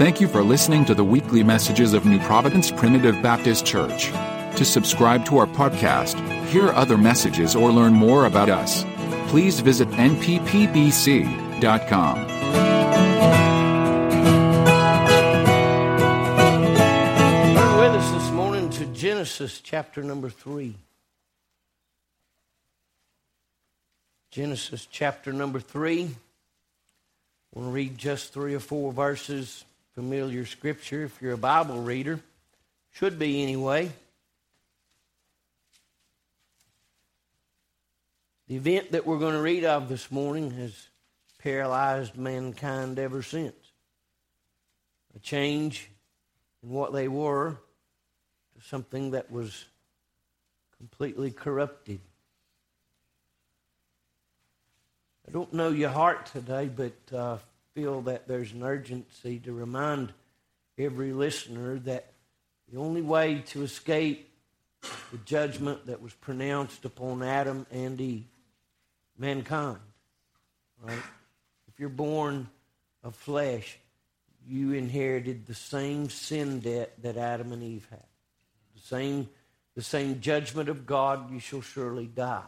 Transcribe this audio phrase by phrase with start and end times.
[0.00, 4.06] Thank you for listening to the weekly messages of New Providence Primitive Baptist Church.
[4.56, 8.82] To subscribe to our podcast, hear other messages, or learn more about us,
[9.28, 10.56] please visit nppbc.com.
[17.54, 20.76] Turn with us this morning to Genesis chapter number three.
[24.30, 26.04] Genesis chapter number three.
[27.54, 31.04] I want to read just three or four verses, familiar scripture.
[31.04, 32.20] If you're a Bible reader,
[32.92, 33.90] should be anyway.
[38.48, 40.88] The event that we're going to read of this morning has
[41.38, 43.54] paralyzed mankind ever since.
[45.14, 45.88] A change
[46.62, 47.56] in what they were
[48.56, 49.66] to something that was
[50.76, 52.00] completely corrupted.
[55.28, 57.38] I don't know your heart today, but uh,
[57.74, 60.12] feel that there's an urgency to remind
[60.78, 62.12] every listener that
[62.72, 64.30] the only way to escape
[65.12, 68.26] the judgment that was pronounced upon Adam and Eve,
[69.18, 69.78] mankind,
[70.80, 71.02] right?
[71.68, 72.48] If you're born
[73.02, 73.78] of flesh,
[74.46, 78.04] you inherited the same sin debt that Adam and Eve had.
[78.74, 79.28] The same,
[79.74, 82.42] the same judgment of God, you shall surely die.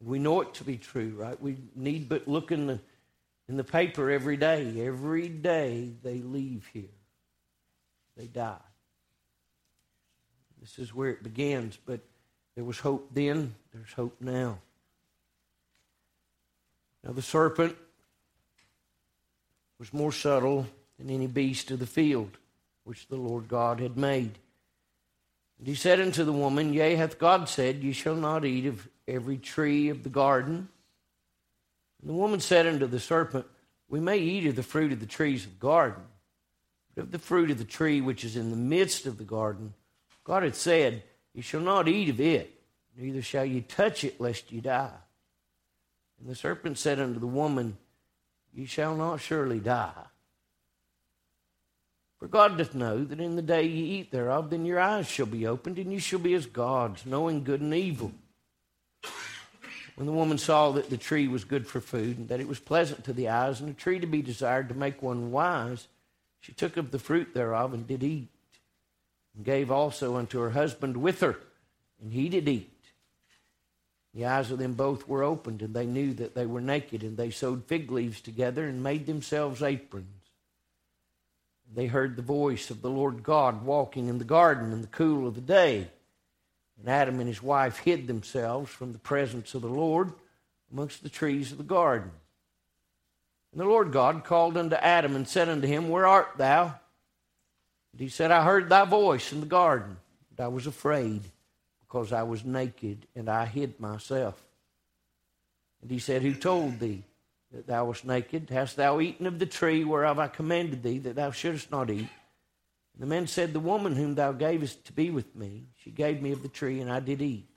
[0.00, 1.40] We know it to be true, right?
[1.40, 2.80] We need but look in the,
[3.48, 4.84] in the paper every day.
[4.84, 6.84] Every day they leave here,
[8.16, 8.56] they die.
[10.60, 12.00] This is where it begins, but
[12.54, 14.58] there was hope then, there's hope now.
[17.02, 17.76] Now, the serpent
[19.78, 20.66] was more subtle
[20.98, 22.38] than any beast of the field
[22.84, 24.38] which the Lord God had made.
[25.58, 28.88] And he said unto the woman, Yea, hath God said, Ye shall not eat of
[29.06, 30.68] every tree of the garden?
[32.04, 33.46] And the woman said unto the serpent,
[33.88, 36.02] We may eat of the fruit of the trees of the garden,
[36.94, 39.72] but of the fruit of the tree which is in the midst of the garden,
[40.22, 42.62] God had said, Ye shall not eat of it,
[42.94, 44.92] neither shall ye touch it, lest ye die.
[46.20, 47.78] And the serpent said unto the woman,
[48.52, 50.04] Ye shall not surely die.
[52.18, 55.24] For God doth know that in the day ye eat thereof, then your eyes shall
[55.24, 58.12] be opened, and ye shall be as gods, knowing good and evil.
[59.94, 62.58] When the woman saw that the tree was good for food, and that it was
[62.58, 65.86] pleasant to the eyes, and a tree to be desired to make one wise,
[66.40, 68.28] she took of the fruit thereof and did eat,
[69.36, 71.38] and gave also unto her husband with her,
[72.02, 72.70] and he did eat.
[74.14, 77.16] The eyes of them both were opened, and they knew that they were naked, and
[77.16, 80.24] they sewed fig leaves together and made themselves aprons.
[81.72, 85.26] They heard the voice of the Lord God walking in the garden in the cool
[85.26, 85.88] of the day.
[86.78, 90.12] And Adam and his wife hid themselves from the presence of the Lord
[90.72, 92.10] amongst the trees of the garden.
[93.52, 96.74] And the Lord God called unto Adam and said unto him, Where art thou?
[97.92, 99.96] And he said, I heard thy voice in the garden,
[100.30, 101.22] and I was afraid
[101.80, 104.42] because I was naked and I hid myself.
[105.80, 107.04] And he said, Who told thee
[107.52, 108.50] that thou wast naked?
[108.50, 112.08] Hast thou eaten of the tree whereof I commanded thee that thou shouldest not eat?
[112.98, 116.32] The man said, The woman whom thou gavest to be with me, she gave me
[116.32, 117.48] of the tree, and I did eat.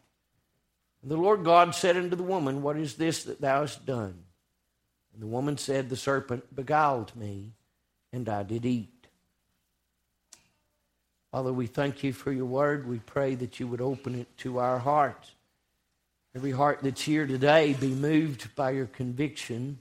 [1.01, 4.23] And the Lord God said unto the woman, What is this that thou hast done?
[5.13, 7.53] And the woman said, The serpent beguiled me,
[8.11, 8.89] and I did eat.
[11.31, 12.87] Father, we thank you for your word.
[12.87, 15.31] We pray that you would open it to our hearts.
[16.35, 19.79] Every heart that's here today be moved by your conviction.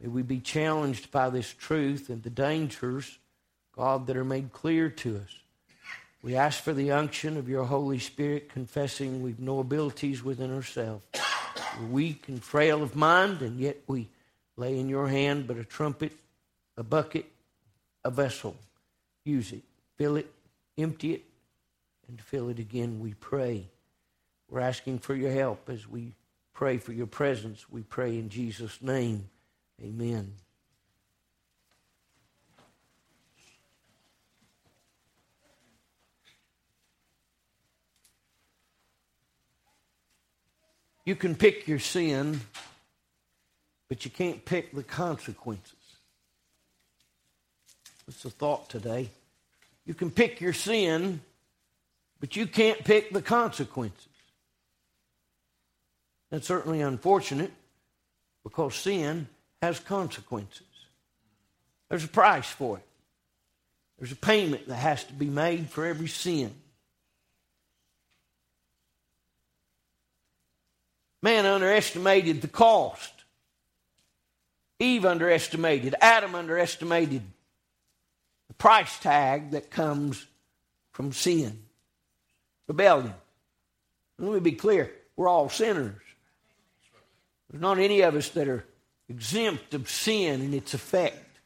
[0.00, 3.18] May we be challenged by this truth and the dangers,
[3.76, 5.38] God, that are made clear to us.
[6.22, 11.04] We ask for the unction of your Holy Spirit, confessing we've no abilities within ourselves.
[11.78, 14.08] We're weak and frail of mind, and yet we
[14.56, 16.12] lay in your hand but a trumpet,
[16.76, 17.26] a bucket,
[18.04, 18.56] a vessel.
[19.24, 19.62] Use it,
[19.96, 20.30] fill it,
[20.78, 21.24] empty it,
[22.08, 23.66] and fill it again, we pray.
[24.48, 26.14] We're asking for your help as we
[26.52, 27.68] pray for your presence.
[27.70, 29.28] We pray in Jesus' name.
[29.82, 30.32] Amen.
[41.04, 42.40] You can pick your sin,
[43.88, 45.74] but you can't pick the consequences.
[48.06, 49.10] That's the thought today.
[49.86, 51.20] You can pick your sin,
[52.20, 54.08] but you can't pick the consequences.
[56.30, 57.52] That's certainly unfortunate
[58.42, 59.28] because sin
[59.62, 60.66] has consequences.
[61.88, 62.86] There's a price for it,
[63.98, 66.54] there's a payment that has to be made for every sin.
[71.24, 73.10] Man underestimated the cost.
[74.78, 75.94] Eve underestimated.
[76.02, 77.22] Adam underestimated
[78.48, 80.26] the price tag that comes
[80.92, 81.62] from sin,
[82.68, 83.14] rebellion.
[84.18, 85.98] Let me be clear we're all sinners.
[87.48, 88.66] There's not any of us that are
[89.08, 91.38] exempt of sin and its effect.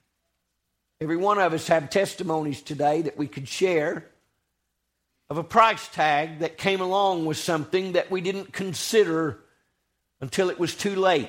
[1.00, 4.06] Every one of us have testimonies today that we could share
[5.30, 9.38] of a price tag that came along with something that we didn't consider
[10.20, 11.28] until it was too late.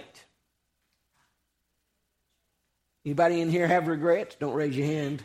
[3.06, 4.36] Anybody in here have regrets?
[4.36, 5.24] Don't raise your hand.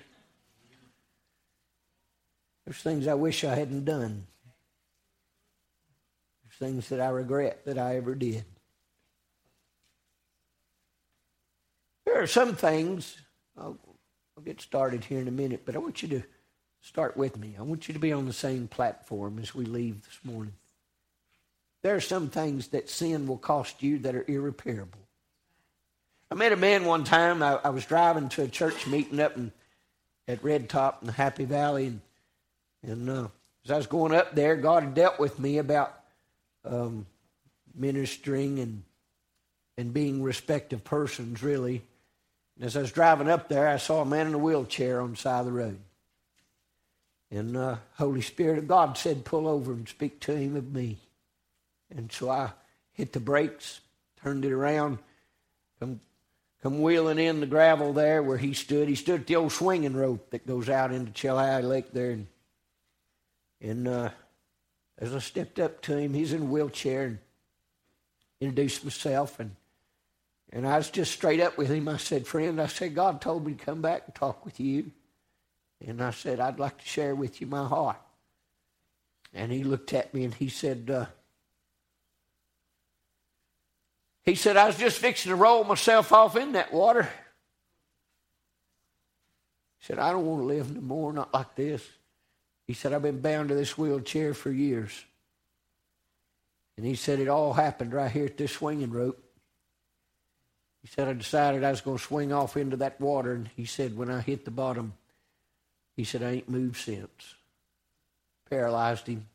[2.65, 4.27] There's things I wish I hadn't done.
[6.43, 8.45] There's things that I regret that I ever did.
[12.07, 13.17] There are some things,
[13.59, 13.77] I'll,
[14.37, 16.23] I'll get started here in a minute, but I want you to
[16.81, 17.57] start with me.
[17.59, 20.55] I want you to be on the same platform as we leave this morning.
[21.85, 24.99] There are some things that sin will cost you that are irreparable.
[26.31, 27.43] I met a man one time.
[27.43, 29.53] I, I was driving to a church meeting up in,
[30.27, 32.01] at Red Top in the Happy Valley, and,
[32.83, 33.29] and uh,
[33.67, 35.95] as I was going up there, God dealt with me about
[36.65, 37.05] um,
[37.75, 38.83] ministering and
[39.77, 41.83] and being respective persons, really.
[42.57, 45.11] And as I was driving up there, I saw a man in a wheelchair on
[45.11, 45.79] the side of the road.
[47.31, 50.97] And uh, Holy Spirit of God said, pull over and speak to him of me.
[51.96, 52.50] And so I
[52.93, 53.81] hit the brakes,
[54.23, 54.99] turned it around,
[55.79, 56.00] come,
[56.62, 58.88] come wheeling in the gravel there where he stood.
[58.88, 62.11] He stood at the old swinging rope that goes out into Chilhowee Lake there.
[62.11, 62.26] And,
[63.61, 64.11] and uh,
[64.99, 67.19] as I stepped up to him, he's in a wheelchair and
[68.41, 69.38] introduced myself.
[69.38, 69.55] And,
[70.52, 71.88] and I was just straight up with him.
[71.88, 74.91] I said, Friend, I said, God told me to come back and talk with you.
[75.87, 78.00] And I said, I'd like to share with you my heart.
[79.35, 81.06] And he looked at me and he said, uh,
[84.25, 87.03] he said, I was just fixing to roll myself off in that water.
[89.79, 91.87] He said, I don't want to live no more, not like this.
[92.67, 95.05] He said, I've been bound to this wheelchair for years.
[96.76, 99.23] And he said, it all happened right here at this swinging rope.
[100.82, 103.32] He said, I decided I was going to swing off into that water.
[103.32, 104.94] And he said, when I hit the bottom,
[105.97, 107.35] he said, I ain't moved since.
[108.49, 109.27] Paralyzed him.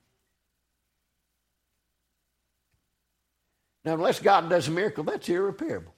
[3.85, 5.93] Now, unless God does a miracle, that's irreparable.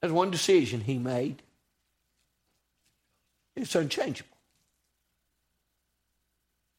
[0.00, 1.42] That's one decision he made.
[3.54, 4.36] It's unchangeable.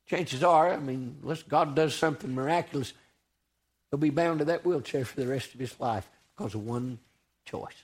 [0.08, 2.94] Chances are, I mean, unless God does something miraculous,
[3.90, 7.00] he'll be bound to that wheelchair for the rest of his life because of one
[7.46, 7.84] choice.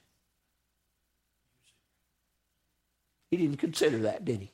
[3.30, 4.52] He didn't consider that, did he?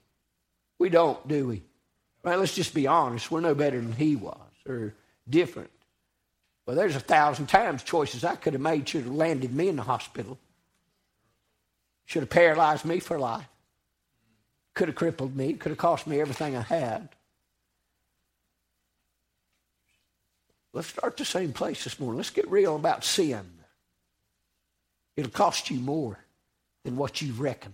[0.80, 1.64] We don't, do we?
[2.24, 3.30] Right, let's just be honest.
[3.30, 4.94] We're no better than he was or
[5.30, 5.70] different.
[6.70, 9.76] Well, there's a thousand times choices I could have made should have landed me in
[9.76, 10.38] the hospital.
[12.06, 13.48] Should have paralyzed me for life.
[14.76, 15.54] Could have crippled me.
[15.54, 17.10] Could have cost me everything I had.
[20.72, 22.18] Let's start the same place this morning.
[22.18, 23.50] Let's get real about sin.
[25.18, 26.20] It'll cost you more
[26.84, 27.74] than what you reckoned.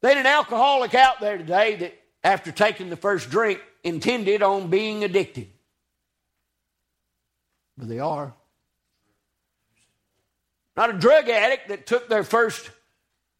[0.00, 5.04] There's an alcoholic out there today that, after taking the first drink, intended on being
[5.04, 5.48] addicted.
[7.76, 8.32] But they are.
[10.76, 12.70] Not a drug addict that took their first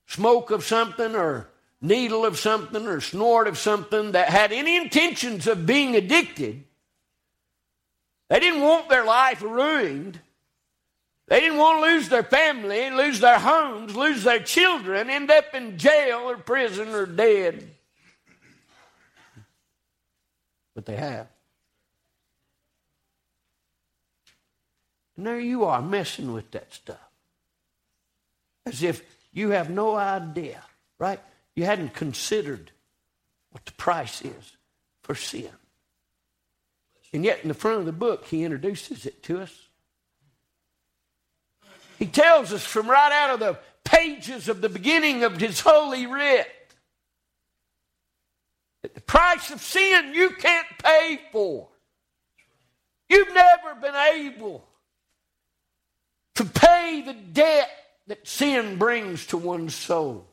[0.06, 1.48] smoke of something or
[1.80, 6.64] needle of something or snort of something that had any intentions of being addicted.
[8.28, 10.18] They didn't want their life ruined.
[11.28, 15.54] They didn't want to lose their family, lose their homes, lose their children, end up
[15.54, 17.68] in jail or prison or dead.
[20.74, 21.26] But they have.
[25.16, 26.96] And there you are messing with that stuff.
[28.66, 30.62] As if you have no idea,
[30.98, 31.20] right?
[31.54, 32.70] You hadn't considered
[33.50, 34.56] what the price is
[35.02, 35.50] for sin.
[37.12, 39.68] And yet, in the front of the book, he introduces it to us.
[41.98, 46.06] He tells us from right out of the pages of the beginning of his holy
[46.06, 46.48] writ
[48.82, 51.68] that the price of sin you can't pay for.
[53.08, 54.66] You've never been able
[56.36, 57.70] to pay the debt
[58.06, 60.26] that sin brings to one's soul.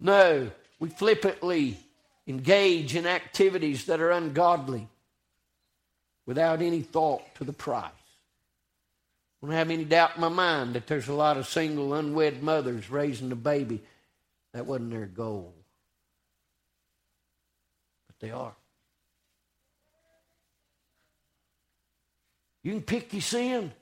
[0.00, 1.78] No, we flippantly
[2.26, 4.88] engage in activities that are ungodly
[6.26, 7.90] without any thought to the price.
[9.42, 12.42] I don't have any doubt in my mind that there's a lot of single, unwed
[12.42, 13.80] mothers raising a baby.
[14.52, 15.54] That wasn't their goal.
[18.06, 18.54] But they are.
[22.62, 23.72] You can pick your sin,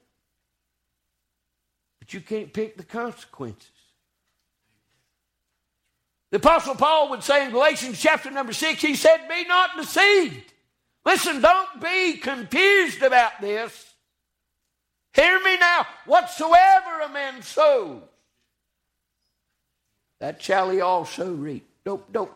[1.98, 3.70] but you can't pick the consequences.
[6.30, 10.52] The Apostle Paul would say in Galatians chapter number 6, he said, Be not deceived.
[11.04, 13.94] Listen, don't be confused about this.
[15.14, 15.86] Hear me now.
[16.04, 18.02] Whatsoever a man sows,
[20.18, 21.68] that shall he also reap.
[21.84, 22.32] Don't, don't,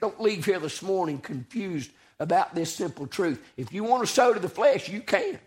[0.00, 3.42] don't leave here this morning confused about this simple truth.
[3.56, 5.38] If you want to sow to the flesh, you can.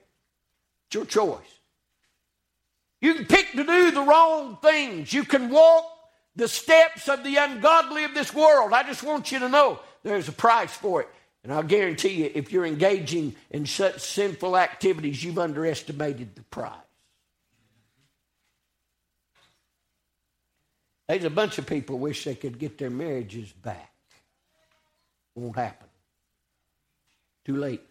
[0.88, 1.40] It's your choice.
[3.02, 5.14] You can pick to do the wrong things.
[5.14, 5.86] You can walk
[6.36, 8.74] the steps of the ungodly of this world.
[8.74, 11.10] I just want you to know there's a price for it.
[11.44, 16.74] And I'll guarantee you, if you're engaging in such sinful activities, you've underestimated the price.
[21.08, 23.94] There's a bunch of people wish they could get their marriages back.
[25.36, 25.88] Won't happen.
[27.46, 27.87] Too late.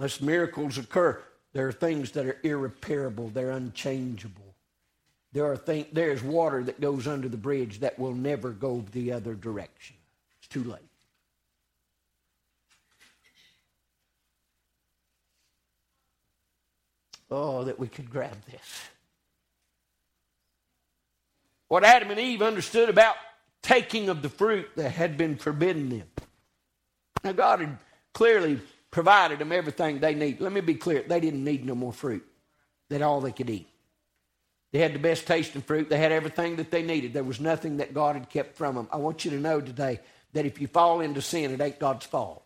[0.00, 1.20] Unless miracles occur,
[1.52, 4.54] there are things that are irreparable, they're unchangeable.
[5.34, 9.12] There are things, there's water that goes under the bridge that will never go the
[9.12, 9.96] other direction.
[10.38, 10.80] It's too late.
[17.30, 18.88] Oh, that we could grab this.
[21.68, 23.16] What Adam and Eve understood about
[23.60, 26.08] taking of the fruit that had been forbidden them.
[27.22, 27.76] Now, God had
[28.14, 30.40] clearly provided them everything they need.
[30.40, 32.26] Let me be clear they didn't need no more fruit,
[32.88, 33.68] that all they could eat.
[34.72, 35.88] They had the best tasting fruit.
[35.88, 37.12] They had everything that they needed.
[37.12, 38.88] There was nothing that God had kept from them.
[38.92, 40.00] I want you to know today
[40.32, 42.44] that if you fall into sin, it ain't God's fault.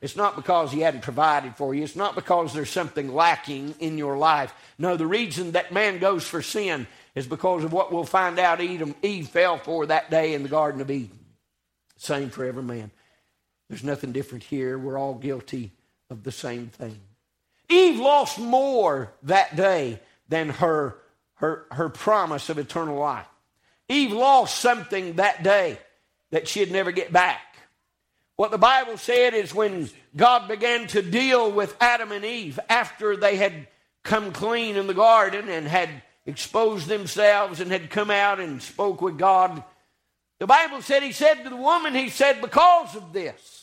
[0.00, 1.82] It's not because He hadn't provided for you.
[1.82, 4.54] It's not because there's something lacking in your life.
[4.78, 8.60] No, the reason that man goes for sin is because of what we'll find out
[8.60, 11.18] Eve fell for that day in the Garden of Eden.
[11.96, 12.90] Same for every man.
[13.68, 14.78] There's nothing different here.
[14.78, 15.72] We're all guilty
[16.10, 16.98] of the same thing.
[17.68, 20.96] Eve lost more that day than her
[21.36, 23.26] her, her promise of eternal life.
[23.88, 25.78] Eve lost something that day
[26.30, 27.40] that she'd never get back.
[28.36, 33.16] What the Bible said is when God began to deal with Adam and Eve after
[33.16, 33.68] they had
[34.02, 35.88] come clean in the garden and had
[36.26, 39.62] exposed themselves and had come out and spoke with God,
[40.38, 43.55] the Bible said, He said to the woman, He said, because of this,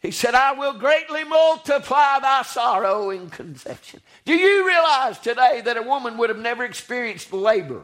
[0.00, 4.00] he said, I will greatly multiply thy sorrow in conception.
[4.24, 7.82] Do you realize today that a woman would have never experienced labor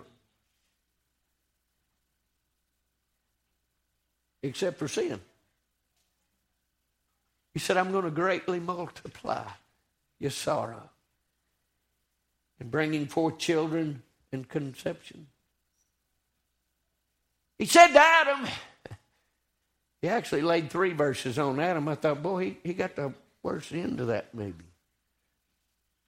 [4.43, 5.21] except for sin?
[7.53, 9.45] He said, I'm going to greatly multiply
[10.19, 10.91] your sorrow
[12.61, 15.27] in bringing forth children in conception.
[17.59, 18.47] He said to Adam,
[20.03, 21.88] he actually laid three verses on Adam.
[21.88, 23.12] I thought, boy, he, he got the
[23.43, 24.65] worst end of that maybe.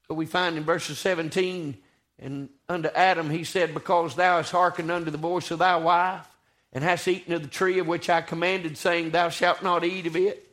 [0.09, 1.76] But we find in verses 17,
[2.18, 6.26] and unto Adam he said, Because thou hast hearkened unto the voice of thy wife,
[6.73, 10.07] and hast eaten of the tree of which I commanded, saying, Thou shalt not eat
[10.07, 10.45] of it.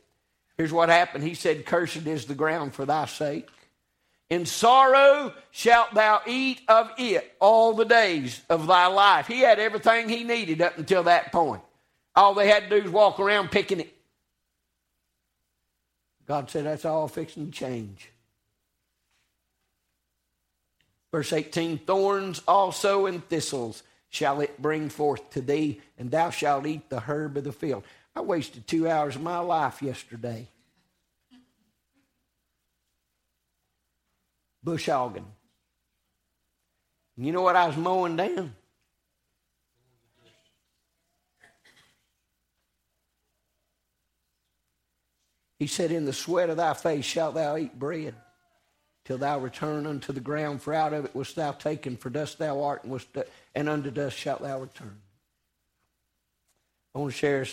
[0.56, 1.24] Here's what happened.
[1.24, 3.48] He said, Cursed is the ground for thy sake.
[4.28, 9.26] In sorrow shalt thou eat of it all the days of thy life.
[9.26, 11.62] He had everything he needed up until that point.
[12.16, 13.94] All they had to do was walk around picking it.
[16.26, 18.10] God said, That's all fixing to change.
[21.12, 26.66] Verse 18 Thorns also and thistles shall it bring forth to thee, and thou shalt
[26.66, 27.84] eat the herb of the field.
[28.14, 30.48] I wasted two hours of my life yesterday.
[34.62, 35.26] Bush hogging.
[37.16, 38.54] You know what I was mowing down?
[45.58, 48.14] He said, In the sweat of thy face shalt thou eat bread,
[49.04, 52.38] till thou return unto the ground, for out of it wast thou taken, for dust
[52.38, 53.08] thou art, and, wast,
[53.54, 54.98] and unto dust shalt thou return.
[56.94, 57.46] I want to share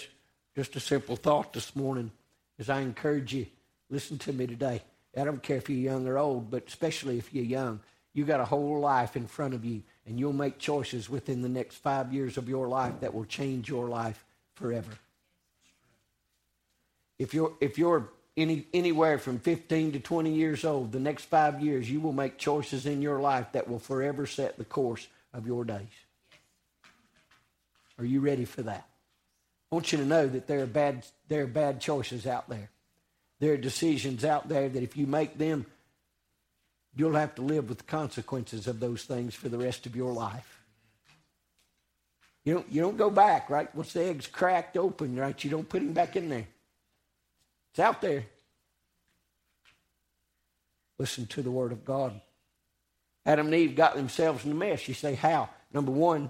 [0.56, 2.12] just a simple thought this morning
[2.60, 3.48] as I encourage you.
[3.90, 4.82] Listen to me today.
[5.18, 7.80] I don't care if you're young or old, but especially if you're young,
[8.14, 11.50] you've got a whole life in front of you, and you'll make choices within the
[11.50, 14.92] next five years of your life that will change your life forever.
[17.24, 21.62] If you're, if you're any, anywhere from 15 to 20 years old, the next five
[21.62, 25.48] years, you will make choices in your life that will forever set the course of
[25.48, 25.88] your days.
[27.98, 28.86] Are you ready for that?
[29.72, 32.70] I want you to know that there are bad, there are bad choices out there.
[33.40, 35.66] There are decisions out there that if you make them,
[36.94, 40.12] you'll have to live with the consequences of those things for the rest of your
[40.12, 40.60] life.
[42.44, 43.74] You don't, you don't go back, right?
[43.74, 45.42] Once the egg's cracked open, right?
[45.42, 46.48] You don't put him back in there.
[47.74, 48.24] It's out there.
[51.00, 52.22] Listen to the Word of God.
[53.26, 54.88] Adam and Eve got themselves in a mess.
[54.88, 55.50] You say, how?
[55.74, 56.30] Number one,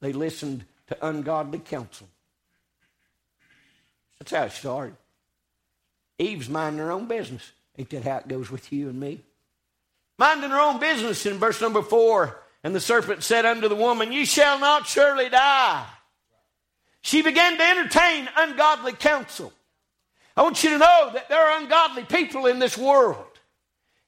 [0.00, 2.08] They listened to ungodly counsel.
[4.18, 4.96] That's how it started.
[6.18, 7.50] Eve's minding her own business.
[7.76, 9.20] Ain't that how it goes with you and me?
[10.18, 12.40] Minding her own business in verse number four.
[12.64, 15.86] And the serpent said unto the woman, You shall not surely die.
[17.02, 19.52] She began to entertain ungodly counsel.
[20.36, 23.24] I want you to know that there are ungodly people in this world,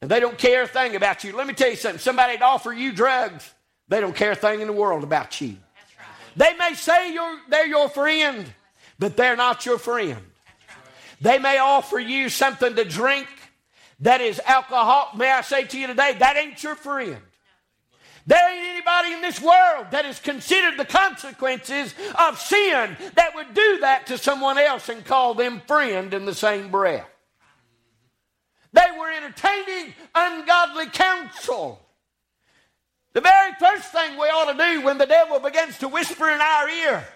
[0.03, 1.35] and they don't care a thing about you.
[1.35, 3.51] Let me tell you something somebody'd offer you drugs,
[3.89, 5.57] they don't care a thing in the world about you.
[6.37, 7.17] They may say
[7.49, 8.47] they're your friend,
[8.99, 10.21] but they're not your friend.
[11.21, 13.27] They may offer you something to drink
[14.01, 15.11] that is alcohol.
[15.17, 17.17] May I say to you today, that ain't your friend.
[18.29, 23.55] There ain't anybody in this world that has considered the consequences of sin that would
[23.55, 27.09] do that to someone else and call them friend in the same breath.
[28.75, 31.81] They were entertaining ungodly counsel.
[33.15, 36.43] The very first thing we ought to do when the devil begins to whisper in
[36.43, 37.09] our ear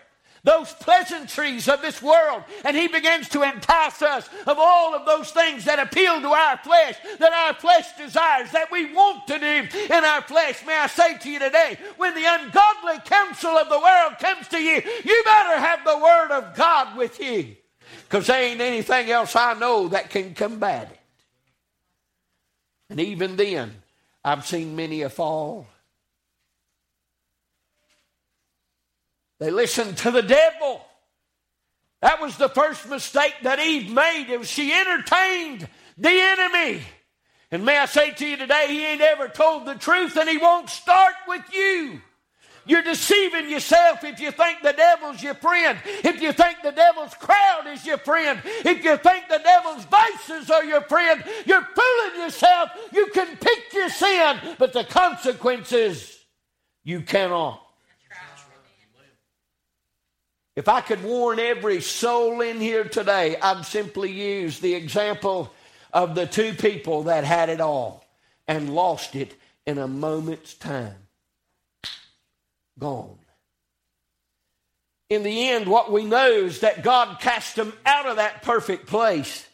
[0.45, 5.31] those pleasantries of this world, and he begins to entice us of all of those
[5.31, 9.69] things that appeal to our flesh, that our flesh desires, that we want to do
[9.85, 10.65] in our flesh.
[10.67, 14.59] May I say to you today, when the ungodly counsel of the world comes to
[14.59, 17.55] you, you better have the Word of God with you,
[18.09, 20.99] because there ain't anything else I know that can combat it.
[22.91, 23.83] And even then,
[24.25, 25.69] I've seen many a fall
[29.43, 30.87] They listened to the devil.
[32.01, 34.29] That was the first mistake that Eve made.
[34.31, 35.69] It was she entertained
[35.99, 36.81] the enemy.
[37.51, 40.39] And may I say to you today, he ain't ever told the truth and he
[40.39, 42.01] won't start with you.
[42.67, 45.77] You're deceiving yourself if you think the devil's your friend.
[45.85, 48.41] If you think the devil's crowd is your friend.
[48.45, 51.21] If you think the devil's vices are your friend.
[51.47, 52.71] You're fooling yourself.
[52.93, 56.17] You can pick your sin, but the consequences
[56.85, 57.62] you cannot.
[60.55, 65.53] If I could warn every soul in here today, I'd simply use the example
[65.93, 68.05] of the two people that had it all
[68.47, 69.35] and lost it
[69.67, 70.97] in a moment's time.
[72.79, 73.19] Gone.
[75.09, 78.87] In the end, what we know is that God cast them out of that perfect
[78.87, 79.47] place,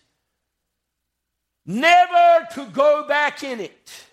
[1.67, 4.05] never to go back in it.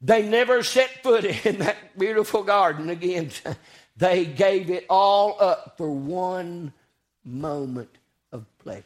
[0.00, 3.30] They never set foot in that beautiful garden again.
[3.96, 6.72] They gave it all up for one
[7.24, 7.90] moment
[8.32, 8.84] of pleasure.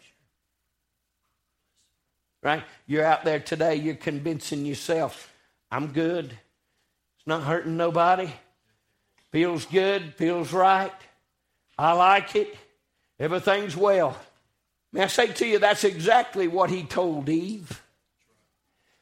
[2.43, 2.63] Right?
[2.87, 5.33] You're out there today, you're convincing yourself,
[5.71, 6.27] I'm good.
[6.27, 8.31] It's not hurting nobody.
[9.33, 10.93] Feels good, feels right.
[11.77, 12.57] I like it.
[13.19, 14.17] Everything's well.
[14.93, 17.83] May I say to you, that's exactly what he told Eve.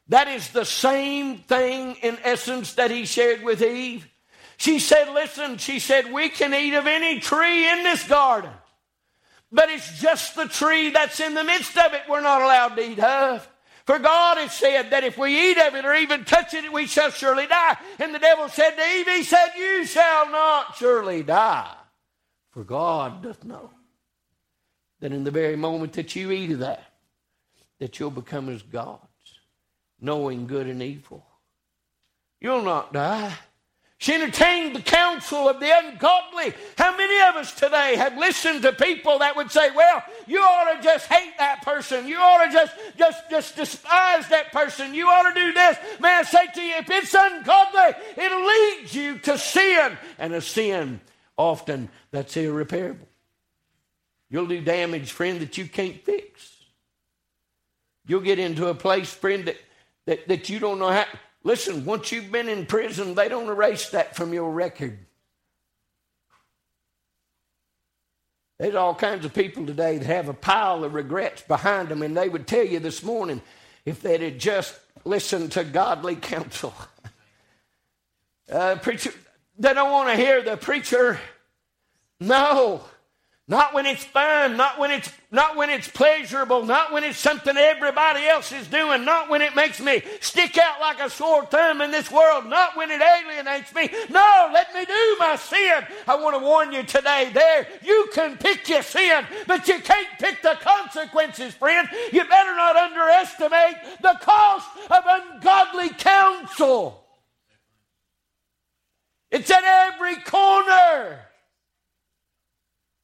[0.09, 4.07] That is the same thing in essence that he shared with Eve.
[4.57, 8.51] She said, Listen, she said, we can eat of any tree in this garden,
[9.51, 12.91] but it's just the tree that's in the midst of it we're not allowed to
[12.91, 13.47] eat of.
[13.85, 16.87] For God has said that if we eat of it or even touch it, we
[16.87, 17.77] shall surely die.
[17.99, 21.73] And the devil said to Eve, He said, You shall not surely die.
[22.51, 23.69] For God doth know
[24.99, 26.83] that in the very moment that you eat of that,
[27.79, 29.07] that you'll become as gods,
[30.01, 31.25] knowing good and evil.
[32.41, 33.33] You'll not die.
[33.99, 36.53] She entertained the counsel of the ungodly.
[36.77, 40.75] How many of us today have listened to people that would say, well, you ought
[40.75, 42.07] to just hate that person.
[42.07, 44.93] You ought to just, just, just despise that person.
[44.93, 45.77] You ought to do this.
[45.99, 49.97] May I say to you, if it's ungodly, it'll lead you to sin.
[50.19, 51.01] And a sin
[51.35, 53.07] often that's irreparable.
[54.29, 56.53] You'll do damage, friend, that you can't fix.
[58.05, 59.57] You'll get into a place, friend, that,
[60.05, 61.05] that, that you don't know how.
[61.47, 64.99] Listen, once you've been in prison, they don't erase that from your record.
[68.59, 72.17] There's all kinds of people today that have a pile of regrets behind them, and
[72.17, 73.41] they would tell you this morning
[73.85, 76.73] if they'd have just listened to godly counsel.
[78.51, 79.13] uh, preacher,
[79.57, 81.17] they don't want to hear the preacher.
[82.19, 82.83] No.
[83.49, 87.55] Not when it's fun, not when it's not when it's pleasurable, not when it's something
[87.55, 91.81] everybody else is doing, not when it makes me stick out like a sore thumb
[91.81, 93.89] in this world, not when it alienates me.
[94.09, 95.85] No, let me do my sin.
[96.09, 100.19] I want to warn you today there, you can pick your sin, but you can't
[100.19, 101.87] pick the consequences, friend.
[102.11, 107.01] You better not underestimate the cost of ungodly counsel.
[109.31, 111.26] It's at every corner.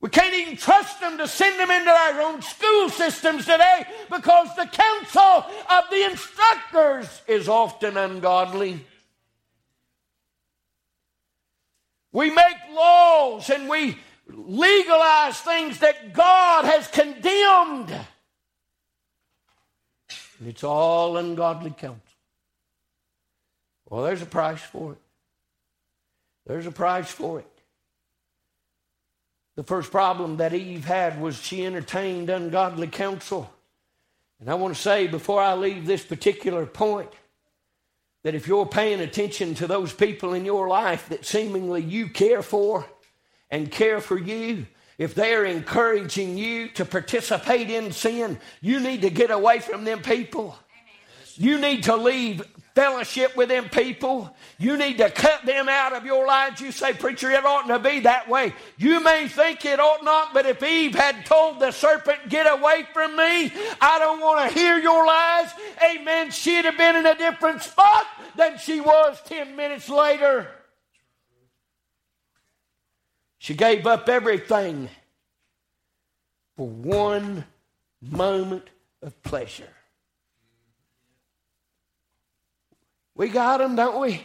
[0.03, 4.53] We can't even trust them to send them into our own school systems today because
[4.57, 8.85] the counsel of the instructors is often ungodly.
[12.11, 17.97] We make laws and we legalize things that God has condemned.
[20.37, 22.01] And it's all ungodly counsel.
[23.89, 25.01] Well, there's a price for it.
[26.45, 27.52] There's a price for it.
[29.55, 33.51] The first problem that Eve had was she entertained ungodly counsel.
[34.39, 37.11] And I want to say before I leave this particular point
[38.23, 42.41] that if you're paying attention to those people in your life that seemingly you care
[42.41, 42.85] for
[43.51, 44.65] and care for you,
[44.97, 50.01] if they're encouraging you to participate in sin, you need to get away from them
[50.01, 50.57] people.
[51.35, 52.43] You need to leave
[52.75, 54.35] fellowship with them people.
[54.57, 56.59] You need to cut them out of your lives.
[56.61, 58.53] You say, Preacher, it oughtn't to be that way.
[58.77, 62.85] You may think it ought not, but if Eve had told the serpent, Get away
[62.93, 65.49] from me, I don't want to hear your lies,
[65.83, 68.05] amen, she'd have been in a different spot
[68.35, 70.47] than she was 10 minutes later.
[73.37, 74.89] She gave up everything
[76.55, 77.43] for one
[78.01, 78.69] moment
[79.01, 79.72] of pleasure.
[83.15, 84.23] We got them, don't we?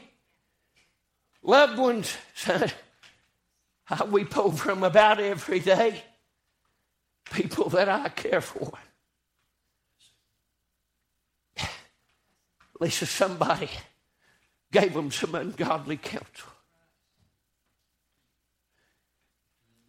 [1.43, 2.17] Loved ones,
[3.91, 6.03] I weep over them about every day.
[7.31, 8.73] People that I care for.
[11.59, 11.69] At
[12.81, 13.71] least somebody
[14.71, 16.51] gave them some ungodly counsel.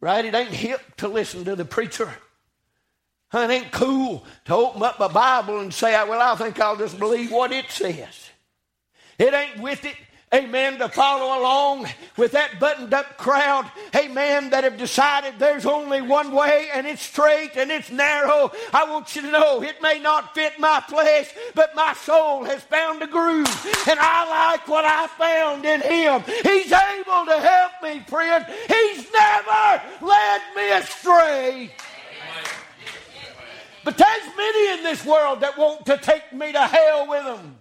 [0.02, 0.26] Right?
[0.26, 2.12] It ain't hip to listen to the preacher.
[3.34, 6.98] It ain't cool to open up a Bible and say, well, I think I'll just
[6.98, 8.29] believe what it says.
[9.20, 9.98] It ain't with it,
[10.34, 16.02] amen, to follow along with that buttoned up crowd, amen, that have decided there's only
[16.02, 18.50] one way and it's straight and it's narrow.
[18.74, 22.64] I want you to know it may not fit my flesh, but my soul has
[22.64, 23.48] found a groove
[23.90, 26.24] and I like what I found in Him.
[26.42, 28.46] He's able to help me, friend.
[28.68, 31.72] He's never led me astray.
[33.84, 37.58] But there's many in this world that want to take me to hell with them.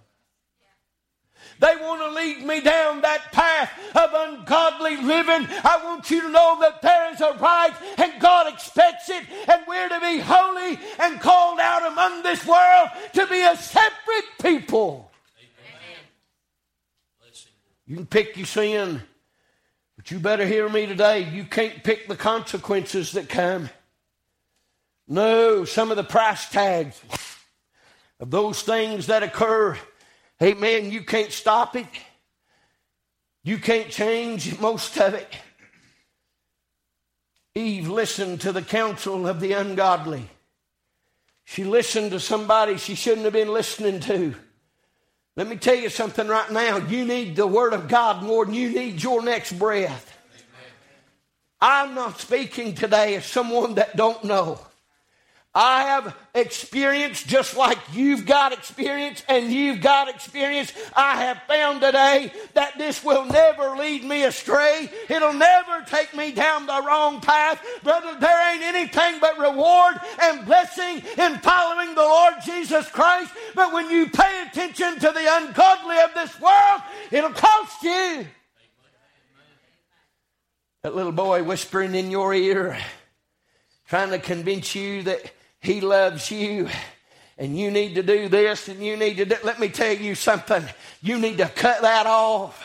[1.60, 5.46] They want to lead me down that path of ungodly living.
[5.64, 9.62] I want you to know that there is a right and God expects it, and
[9.66, 15.10] we're to be holy and called out among this world to be a separate people.
[17.86, 19.02] You can pick your sin,
[19.96, 21.28] but you better hear me today.
[21.28, 23.70] You can't pick the consequences that come.
[25.08, 27.00] No, some of the price tags
[28.20, 29.78] of those things that occur
[30.42, 30.90] Amen.
[30.90, 31.87] You can't stop it.
[33.42, 35.33] You can't change most of it.
[37.55, 40.29] Eve listened to the counsel of the ungodly.
[41.44, 44.35] She listened to somebody she shouldn't have been listening to.
[45.35, 46.77] Let me tell you something right now.
[46.77, 50.16] You need the Word of God more than you need your next breath.
[51.61, 54.61] I'm not speaking today as someone that don't know.
[55.60, 60.72] I have experience just like you've got experience and you've got experience.
[60.94, 64.88] I have found today that this will never lead me astray.
[65.08, 67.60] It'll never take me down the wrong path.
[67.82, 73.32] Brother, there ain't anything but reward and blessing in following the Lord Jesus Christ.
[73.56, 78.28] But when you pay attention to the ungodly of this world, it'll cost you.
[80.84, 82.78] That little boy whispering in your ear,
[83.88, 86.68] trying to convince you that he loves you
[87.36, 89.36] and you need to do this and you need to do.
[89.44, 90.64] Let me tell you something.
[91.00, 92.62] You need to cut that off.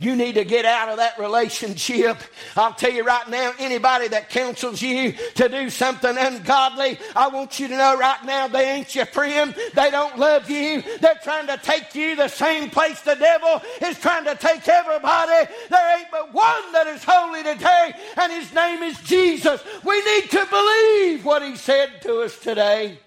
[0.00, 2.16] You need to get out of that relationship.
[2.56, 7.60] I'll tell you right now, anybody that counsels you to do something ungodly, I want
[7.60, 9.54] you to know right now they ain't your friend.
[9.74, 10.82] They don't love you.
[11.00, 15.52] They're trying to take you the same place the devil is trying to take everybody.
[15.68, 19.62] There ain't but one that is holy today, and his name is Jesus.
[19.84, 22.98] We need to believe what he said to us today.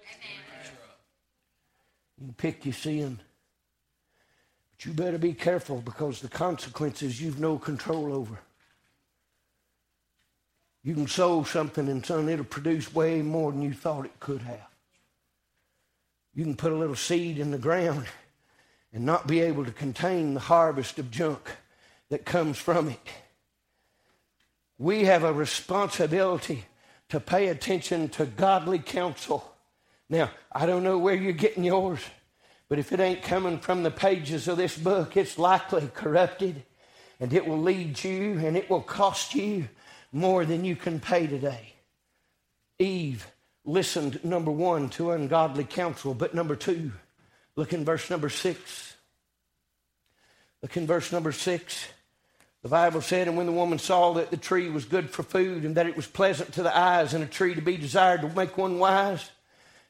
[2.20, 3.18] You pick your sin
[4.84, 8.38] you better be careful because the consequences you've no control over.
[10.82, 14.42] You can sow something and son, it'll produce way more than you thought it could
[14.42, 14.68] have.
[16.34, 18.06] You can put a little seed in the ground
[18.92, 21.56] and not be able to contain the harvest of junk
[22.10, 23.08] that comes from it.
[24.78, 26.64] We have a responsibility
[27.08, 29.54] to pay attention to godly counsel.
[30.08, 32.00] Now, I don't know where you're getting yours.
[32.68, 36.62] But if it ain't coming from the pages of this book, it's likely corrupted
[37.20, 39.68] and it will lead you and it will cost you
[40.12, 41.74] more than you can pay today.
[42.78, 43.26] Eve
[43.64, 46.92] listened, number one, to ungodly counsel, but number two,
[47.56, 48.96] look in verse number six.
[50.62, 51.88] Look in verse number six.
[52.62, 55.64] The Bible said, and when the woman saw that the tree was good for food
[55.64, 58.28] and that it was pleasant to the eyes and a tree to be desired to
[58.28, 59.30] make one wise,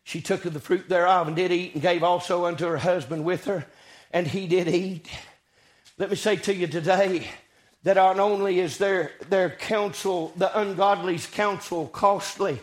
[0.04, 3.24] she took of the fruit thereof and did eat and gave also unto her husband
[3.24, 3.66] with her,
[4.12, 5.08] and he did eat.
[5.98, 7.26] Let me say to you today
[7.82, 12.60] that not only is their, their counsel, the ungodly's counsel, costly,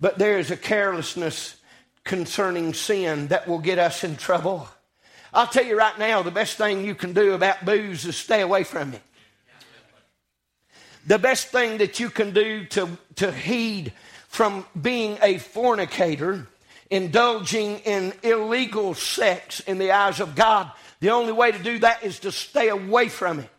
[0.00, 1.56] but there is a carelessness
[2.04, 4.68] concerning sin that will get us in trouble.
[5.34, 8.40] I'll tell you right now, the best thing you can do about booze is stay
[8.40, 9.02] away from it.
[11.06, 13.92] The best thing that you can do to, to heed
[14.28, 16.46] from being a fornicator,
[16.90, 20.70] indulging in illegal sex in the eyes of God,
[21.00, 23.50] the only way to do that is to stay away from it.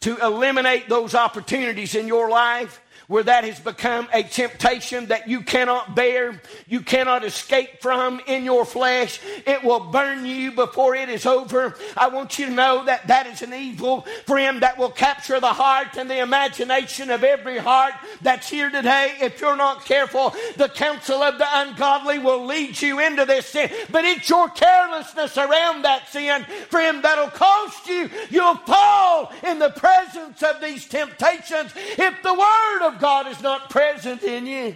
[0.00, 2.80] To eliminate those opportunities in your life
[3.10, 8.44] where that has become a temptation that you cannot bear, you cannot escape from in
[8.44, 9.18] your flesh.
[9.48, 11.74] It will burn you before it is over.
[11.96, 15.52] I want you to know that that is an evil, friend, that will capture the
[15.52, 19.16] heart and the imagination of every heart that's here today.
[19.20, 23.72] If you're not careful, the counsel of the ungodly will lead you into this sin.
[23.90, 28.08] But it's your carelessness around that sin, friend, that'll cost you.
[28.30, 31.72] You'll fall in the presence of these temptations.
[31.74, 34.74] If the Word of God is not present in you.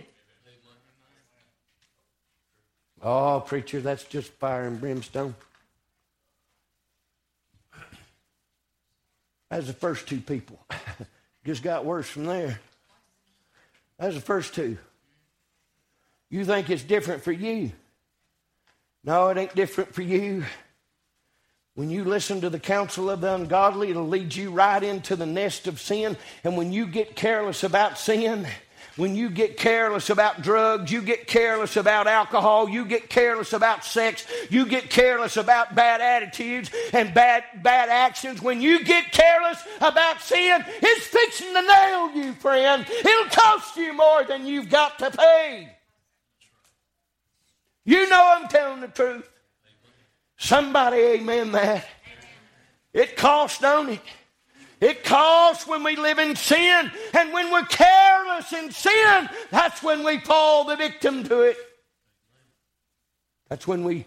[3.02, 5.34] Oh, preacher, that's just fire and brimstone.
[9.50, 10.58] That's the first two people.
[11.44, 12.58] just got worse from there.
[13.98, 14.78] That's the first two.
[16.30, 17.72] You think it's different for you.
[19.04, 20.44] No, it ain't different for you.
[21.74, 25.26] When you listen to the counsel of the ungodly, it'll lead you right into the
[25.26, 26.16] nest of sin.
[26.44, 28.46] And when you get careless about sin,
[28.96, 33.84] when you get careless about drugs, you get careless about alcohol, you get careless about
[33.84, 39.60] sex, you get careless about bad attitudes and bad, bad actions, when you get careless
[39.80, 42.87] about sin, it's fixing to nail you, friend.
[42.88, 45.74] It'll cost you more than you've got to pay.
[47.84, 49.28] You know I'm telling the truth.
[50.44, 51.87] Somebody amen that.
[52.92, 54.00] It costs, don't it?
[54.78, 60.04] It costs when we live in sin, and when we're careless in sin, that's when
[60.04, 61.57] we fall the victim to it.
[63.48, 64.04] That's when we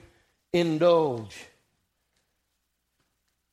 [0.54, 1.36] indulge.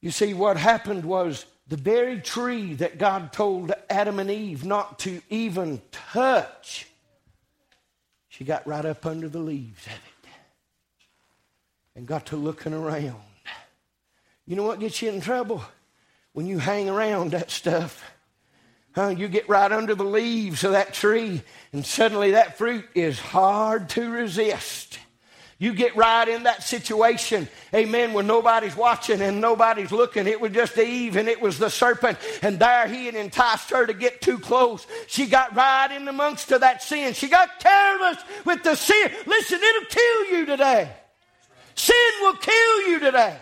[0.03, 4.99] You see, what happened was the very tree that God told Adam and Eve not
[5.01, 6.87] to even touch,
[8.29, 10.14] she got right up under the leaves of it
[11.97, 13.21] and got to looking around.
[14.47, 15.63] You know what gets you in trouble?
[16.33, 18.03] When you hang around that stuff.
[18.95, 19.09] Huh?
[19.09, 23.89] You get right under the leaves of that tree, and suddenly that fruit is hard
[23.91, 24.99] to resist.
[25.59, 30.27] You get right in that situation, amen, when nobody's watching and nobody's looking.
[30.27, 33.87] It was just Eve and it was the serpent, and there he had enticed her
[33.87, 34.87] to get too close.
[35.07, 37.15] She got right in amongst of that sin.
[37.15, 39.11] She got careless with the sin.
[39.27, 40.91] Listen, it'll kill you today.
[41.75, 43.37] Sin will kill you today.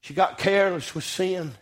[0.00, 1.52] She got careless with sin.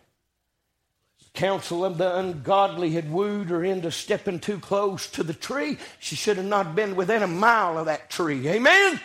[1.18, 5.76] The counsel of the ungodly had wooed her into stepping too close to the tree.
[5.98, 8.48] She should have not been within a mile of that tree.
[8.48, 9.00] Amen?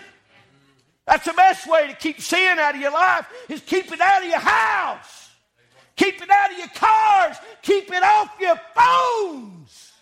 [1.06, 4.24] That's the best way to keep sin out of your life is keep it out
[4.24, 5.30] of your house.
[5.96, 7.36] Keep it out of your cars.
[7.62, 9.93] Keep it off your phones.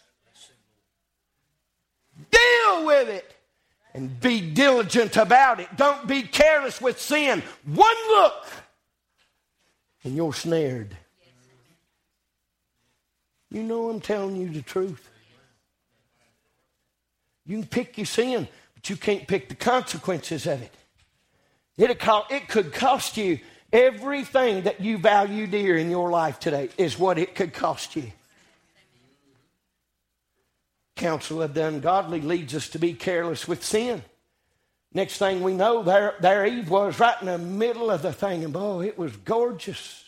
[2.31, 3.35] Deal with it
[3.93, 5.67] and be diligent about it.
[5.75, 7.43] Don't be careless with sin.
[7.65, 8.45] One look
[10.03, 10.95] and you're snared.
[13.49, 15.09] You know I'm telling you the truth.
[17.45, 20.73] You can pick your sin, but you can't pick the consequences of it.
[21.77, 23.39] It could cost you
[23.73, 28.11] everything that you value dear in your life today, is what it could cost you
[31.01, 34.03] counsel of the ungodly leads us to be careless with sin.
[34.93, 38.43] Next thing we know, there, there Eve was right in the middle of the thing,
[38.43, 40.05] and boy, it was gorgeous.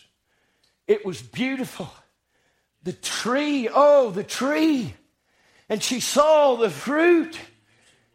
[0.88, 1.90] It was beautiful.
[2.84, 4.94] The tree, oh, the tree.
[5.68, 7.40] And she saw the fruit.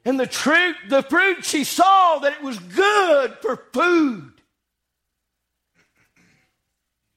[0.05, 4.33] And the fruit, the fruit she saw that it was good for food.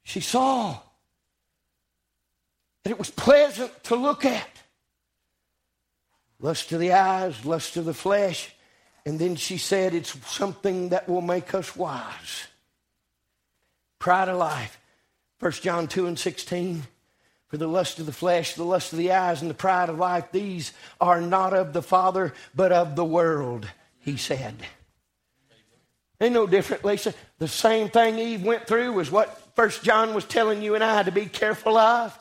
[0.02, 0.80] She saw
[2.82, 4.51] that it was pleasant to look at
[6.42, 8.54] lust of the eyes, lust of the flesh.
[9.06, 12.46] And then she said, It's something that will make us wise.
[13.98, 14.78] Pride of life.
[15.40, 16.82] 1 John 2 and 16.
[17.48, 19.98] For the lust of the flesh, the lust of the eyes, and the pride of
[19.98, 24.54] life, these are not of the Father, but of the world, he said.
[26.18, 27.12] Ain't no different, Lisa.
[27.38, 31.02] The same thing Eve went through was what First John was telling you and I
[31.02, 32.16] to be careful of.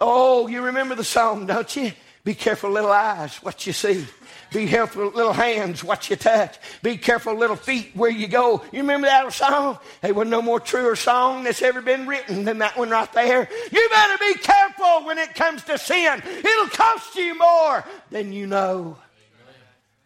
[0.00, 1.92] Oh, you remember the song, don't you?
[2.24, 4.06] Be careful, little eyes, what you see.
[4.50, 6.56] Be careful, little hands, what you touch.
[6.82, 8.64] Be careful, little feet, where you go.
[8.72, 9.78] You remember that song?
[10.00, 13.48] There was no more truer song that's ever been written than that one right there.
[13.70, 16.22] You better be careful when it comes to sin.
[16.24, 18.96] It'll cost you more than you know.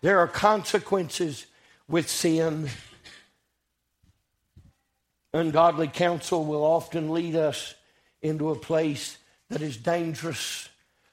[0.01, 1.47] There are consequences
[1.89, 2.69] with sin.
[5.33, 7.75] Ungodly counsel will often lead us
[8.23, 9.19] into a place
[9.51, 10.69] that is dangerous,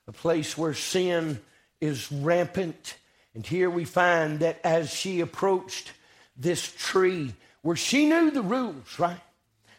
[0.08, 1.40] a place where sin
[1.82, 2.98] is rampant.
[3.34, 5.92] And here we find that as she approached
[6.38, 9.20] this tree, where she knew the rules, right?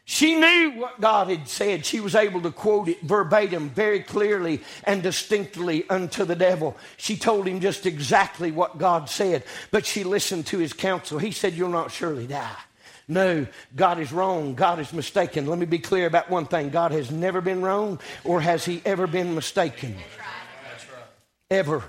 [0.09, 1.85] She knew what God had said.
[1.85, 6.77] She was able to quote it verbatim, very clearly and distinctly unto the devil.
[6.97, 11.19] She told him just exactly what God said, but she listened to his counsel.
[11.19, 12.57] He said, You'll not surely die.
[13.09, 14.55] No, God is wrong.
[14.55, 15.47] God is mistaken.
[15.47, 18.83] Let me be clear about one thing God has never been wrong, or has He
[18.85, 19.97] ever been mistaken?
[21.51, 21.85] Ever.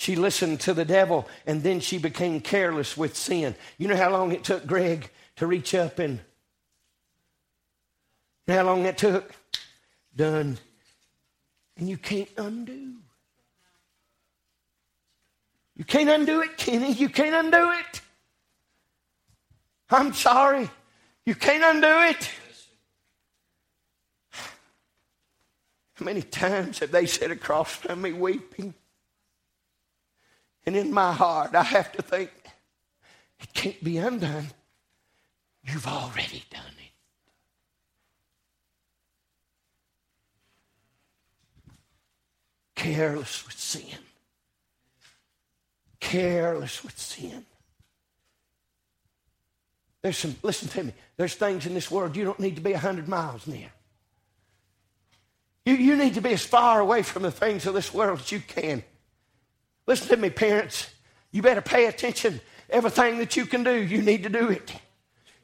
[0.00, 3.54] She listened to the devil and then she became careless with sin.
[3.76, 6.20] You know how long it took Greg to reach up and.
[8.48, 9.30] How long that took?
[10.16, 10.56] Done.
[11.76, 12.94] And you can't undo.
[15.76, 16.92] You can't undo it, Kenny.
[16.92, 18.00] You can't undo it.
[19.90, 20.70] I'm sorry.
[21.26, 22.30] You can't undo it.
[25.94, 28.72] How many times have they sat across from me weeping?
[30.64, 32.30] And in my heart, I have to think,
[33.38, 34.46] it can't be undone.
[35.64, 36.92] You've already done it.
[42.74, 43.98] Careless with sin.
[45.98, 47.44] Careless with sin.
[50.02, 52.72] There's some, listen to me, there's things in this world you don't need to be
[52.72, 53.70] 100 miles near.
[55.66, 58.32] You, you need to be as far away from the things of this world as
[58.32, 58.82] you can.
[59.86, 60.88] Listen to me, parents.
[61.32, 62.40] You better pay attention.
[62.70, 64.72] Everything that you can do, you need to do it.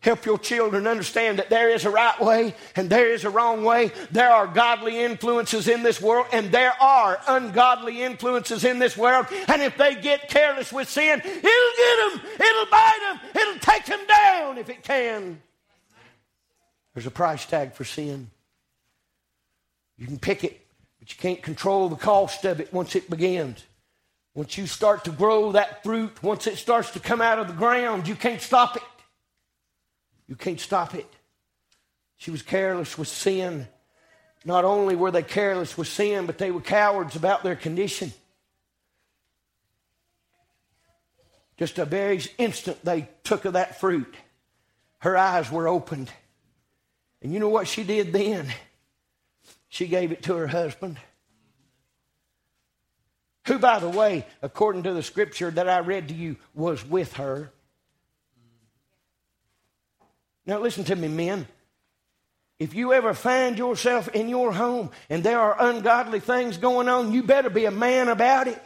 [0.01, 3.65] Help your children understand that there is a right way and there is a wrong
[3.65, 3.91] way.
[4.13, 9.27] There are godly influences in this world and there are ungodly influences in this world.
[9.49, 13.87] And if they get careless with sin, it'll get them, it'll bite them, it'll take
[13.87, 15.43] them down if it can.
[16.95, 18.31] There's a price tag for sin.
[19.99, 20.65] You can pick it,
[21.01, 23.65] but you can't control the cost of it once it begins.
[24.35, 27.55] Once you start to grow that fruit, once it starts to come out of the
[27.55, 28.83] ground, you can't stop it.
[30.29, 31.11] You can't stop it.
[32.17, 33.69] She was careless with sin.
[34.45, 38.13] Not only were they careless with sin, but they were cowards about their condition.
[41.57, 44.15] Just a very instant they took of that fruit.
[44.99, 46.11] Her eyes were opened.
[47.23, 48.53] And you know what she did then?
[49.69, 50.99] She gave it to her husband.
[53.47, 57.15] Who, by the way, according to the scripture that I read to you, was with
[57.15, 57.53] her.
[60.47, 61.47] Now, listen to me, men.
[62.59, 67.13] If you ever find yourself in your home and there are ungodly things going on,
[67.13, 68.63] you better be a man about it.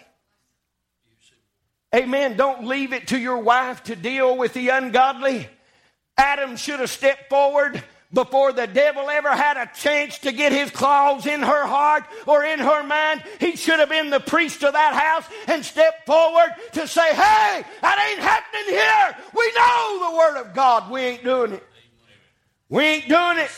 [1.92, 2.36] Amen.
[2.36, 5.48] Don't leave it to your wife to deal with the ungodly.
[6.16, 10.70] Adam should have stepped forward before the devil ever had a chance to get his
[10.70, 14.72] claws in her heart or in her mind, he should have been the priest of
[14.72, 19.16] that house and stepped forward to say, Hey, that ain't happening here.
[19.34, 20.90] We know the Word of God.
[20.90, 21.66] We ain't doing it.
[22.70, 23.50] We ain't doing it.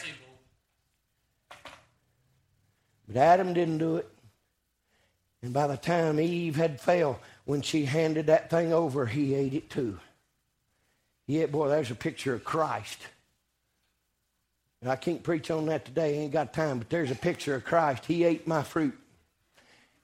[3.07, 4.09] But Adam didn't do it.
[5.43, 9.55] And by the time Eve had failed, when she handed that thing over, he ate
[9.55, 9.99] it too.
[11.27, 12.99] Yeah, boy, there's a picture of Christ.
[14.81, 17.55] And I can't preach on that today, I ain't got time, but there's a picture
[17.55, 18.07] of Christ.
[18.07, 18.99] He ate my fruit.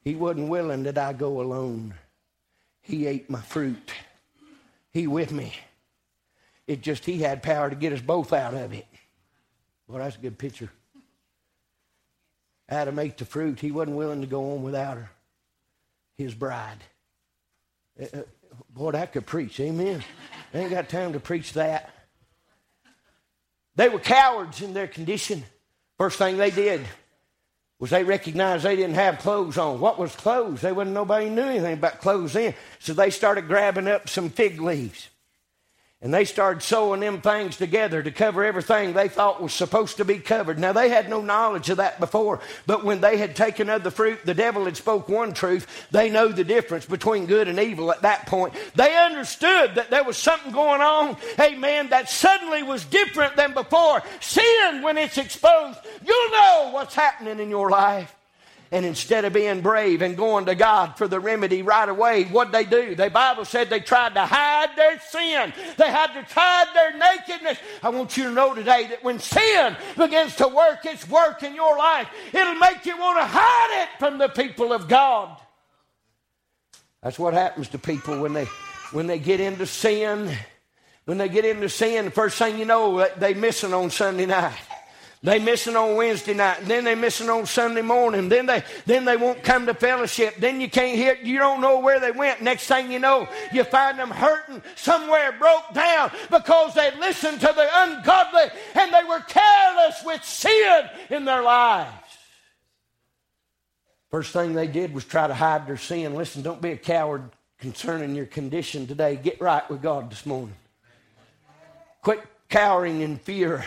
[0.02, 1.94] He wasn't willing that I go alone.
[2.82, 3.90] He ate my fruit.
[4.92, 5.54] He with me.
[6.66, 8.86] It just, he had power to get us both out of it.
[9.88, 10.70] Well, that's a good picture.
[12.68, 13.58] Adam ate the fruit.
[13.58, 15.10] He wasn't willing to go on without her,
[16.18, 16.84] his bride.
[18.00, 18.22] Uh, uh
[18.68, 19.58] boy, that could preach.
[19.60, 20.04] Amen.
[20.52, 21.90] I ain't got time to preach that.
[23.76, 25.44] They were cowards in their condition.
[25.96, 26.82] First thing they did
[27.78, 29.80] was they recognized they didn't have clothes on.
[29.80, 30.60] What was clothes?
[30.60, 32.54] They wasn't nobody knew anything about clothes then.
[32.80, 35.08] So they started grabbing up some fig leaves
[36.00, 40.04] And they started sewing them things together to cover everything they thought was supposed to
[40.04, 40.56] be covered.
[40.56, 43.90] Now they had no knowledge of that before, but when they had taken of the
[43.90, 45.66] fruit, the devil had spoke one truth.
[45.90, 48.54] They know the difference between good and evil at that point.
[48.76, 54.00] They understood that there was something going on, amen, that suddenly was different than before.
[54.20, 58.14] Sin, when it's exposed, you'll know what's happening in your life.
[58.70, 62.52] And instead of being brave and going to God for the remedy right away, what
[62.52, 62.94] they do?
[62.94, 65.54] The Bible said they tried to hide their sin.
[65.78, 67.58] They had to hide their nakedness.
[67.82, 71.54] I want you to know today that when sin begins to work its work in
[71.54, 75.34] your life, it'll make you want to hide it from the people of God.
[77.02, 78.46] That's what happens to people when they
[78.92, 80.36] when they get into sin.
[81.06, 84.52] When they get into sin, the first thing you know, they missing on Sunday night.
[85.20, 88.28] They missing on Wednesday night, and then they missing on Sunday morning.
[88.28, 90.36] Then they then they won't come to fellowship.
[90.38, 91.18] Then you can't hear.
[91.20, 92.40] You don't know where they went.
[92.40, 97.52] Next thing you know, you find them hurting somewhere, broke down because they listened to
[97.54, 98.44] the ungodly
[98.74, 101.92] and they were careless with sin in their lives.
[104.10, 106.14] First thing they did was try to hide their sin.
[106.14, 109.16] Listen, don't be a coward concerning your condition today.
[109.16, 110.54] Get right with God this morning.
[112.02, 113.64] Quit cowering in fear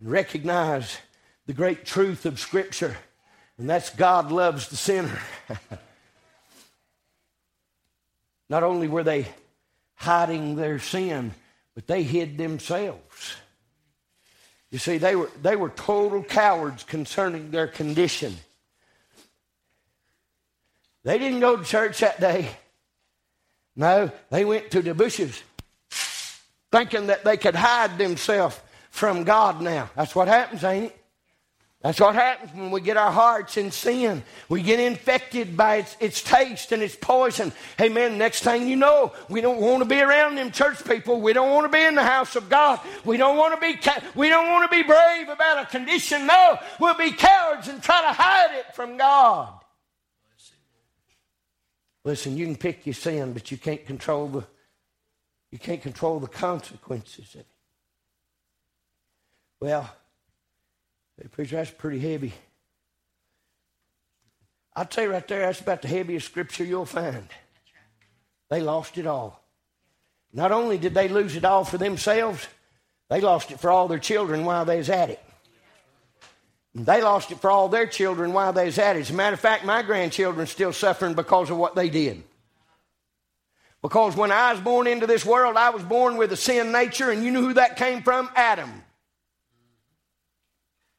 [0.00, 0.98] and recognize
[1.46, 2.96] the great truth of Scripture,
[3.56, 5.18] and that's God loves the sinner.
[8.48, 9.26] Not only were they
[9.94, 11.32] hiding their sin,
[11.74, 13.36] but they hid themselves.
[14.70, 18.36] You see, they were, they were total cowards concerning their condition.
[21.04, 22.50] They didn't go to church that day.
[23.74, 25.42] No, they went to the bushes
[26.70, 28.58] thinking that they could hide themselves
[28.90, 29.90] from God now.
[29.96, 30.98] That's what happens, ain't it?
[31.80, 34.24] That's what happens when we get our hearts in sin.
[34.48, 37.52] We get infected by its, its taste and its poison.
[37.76, 38.18] Hey, Amen.
[38.18, 41.20] Next thing you know, we don't want to be around them church people.
[41.20, 42.80] We don't want to be in the house of God.
[43.04, 43.78] We don't want to be
[44.16, 46.26] we don't want to be brave about a condition.
[46.26, 49.52] No, we'll be cowards and try to hide it from God.
[52.04, 54.44] Listen, you can pick your sin, but you can't control the
[55.52, 57.46] you can't control the consequences of it.
[59.60, 59.90] Well,
[61.34, 62.32] that's pretty heavy.
[64.76, 67.28] I'll tell you right there, that's about the heaviest scripture you'll find.
[68.48, 69.42] They lost it all.
[70.32, 72.46] Not only did they lose it all for themselves,
[73.10, 75.20] they lost it for all their children while they was at it.
[76.74, 79.00] They lost it for all their children while they was at it.
[79.00, 82.22] As a matter of fact, my grandchildren are still suffering because of what they did.
[83.82, 87.10] Because when I was born into this world, I was born with a sin nature,
[87.10, 88.28] and you knew who that came from?
[88.36, 88.70] Adam.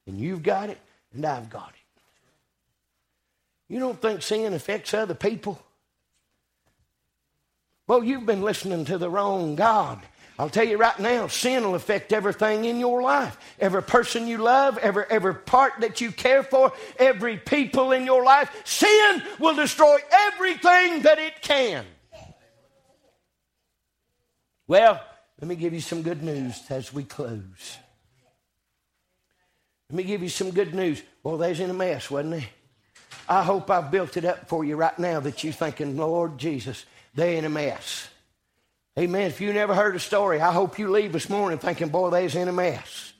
[0.09, 0.79] And you've got it,
[1.13, 1.75] and I've got it.
[3.71, 5.61] You don't think sin affects other people?
[7.85, 9.99] Well, you've been listening to the wrong God.
[10.39, 13.37] I'll tell you right now, sin will affect everything in your life.
[13.59, 18.23] Every person you love, every, every part that you care for, every people in your
[18.23, 18.49] life.
[18.65, 21.85] Sin will destroy everything that it can.
[24.65, 25.03] Well,
[25.39, 27.77] let me give you some good news as we close.
[29.89, 31.01] Let me give you some good news.
[31.23, 32.47] Well, there's in a mess, wasn't he?
[33.27, 36.85] I hope I've built it up for you right now that you're thinking, Lord Jesus,
[37.15, 38.07] they're in a mess.
[38.97, 39.27] Amen.
[39.27, 42.35] If you never heard a story, I hope you leave this morning thinking, boy, they's
[42.35, 43.13] in a mess.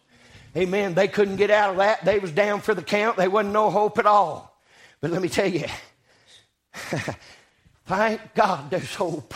[0.55, 0.93] Amen.
[0.93, 2.03] They couldn't get out of that.
[2.05, 3.17] They was down for the count.
[3.17, 4.59] They wasn't no hope at all.
[5.01, 5.65] But let me tell you,
[7.85, 9.33] thank God there's hope.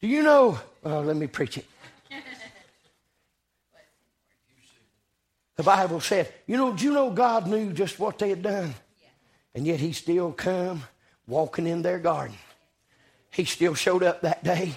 [0.00, 0.58] Do you know?
[0.84, 1.66] Oh, let me preach it.
[5.58, 8.74] The Bible said, you know, do you know God knew just what they had done?
[9.56, 10.84] And yet he still come
[11.26, 12.36] walking in their garden.
[13.32, 14.76] He still showed up that day.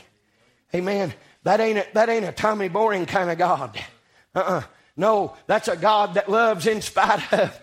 [0.74, 1.14] Amen.
[1.44, 3.80] That ain't a, that ain't a Tommy Boring kind of God.
[4.34, 4.64] Uh-uh.
[4.98, 7.60] No, that's a God that loves in spite of.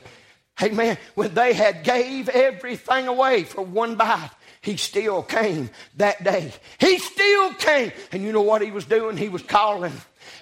[0.63, 0.97] Amen.
[1.17, 6.53] When they had gave everything away for one bite, he still came that day.
[6.79, 7.91] He still came.
[8.13, 9.17] And you know what he was doing?
[9.17, 9.93] He was calling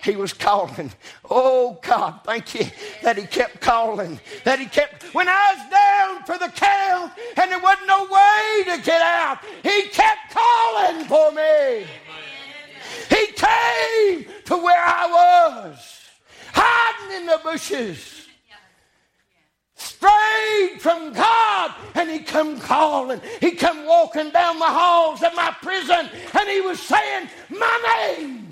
[0.03, 0.93] he was calling.
[1.29, 2.67] Oh God, thank you
[3.03, 4.21] that he kept calling.
[4.45, 8.77] That he kept, when I was down for the count and there wasn't no way
[8.77, 11.87] to get out, he kept calling for me.
[13.11, 16.01] He came to where I was,
[16.53, 18.27] hiding in the bushes
[19.77, 23.21] strayed from God and he come calling.
[23.41, 26.09] He come walking down the halls of my prison
[26.39, 28.46] and he was saying my name.